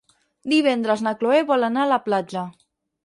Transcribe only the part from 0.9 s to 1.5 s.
na Cloè